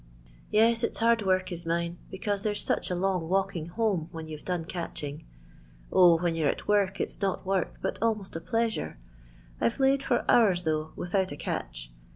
"Yes, 0.49 0.83
it 0.83 0.95
's 0.95 0.97
hard 0.97 1.21
work 1.21 1.51
is 1.51 1.67
mine, 1.67 1.99
becaoie 2.11 2.41
there's 2.41 2.65
such 2.65 2.89
a 2.89 2.95
long 2.95 3.29
walking 3.29 3.67
home 3.67 4.09
when 4.11 4.27
you've 4.27 4.43
done 4.43 4.65
catching. 4.65 5.25
0, 5.93 6.17
when 6.23 6.33
you 6.33 6.45
're 6.47 6.49
at 6.49 6.67
work 6.67 6.99
it 6.99 7.09
'■ 7.09 7.21
not 7.21 7.45
work 7.45 7.75
but 7.83 7.99
almost 8.01 8.35
a 8.35 8.41
pleasure. 8.41 8.97
I 9.61 9.69
've 9.69 9.79
laid 9.79 10.01
for 10.01 10.25
boon 10.27 10.55
though, 10.65 10.93
without 10.95 11.31
a 11.31 11.37
catch. 11.37 11.91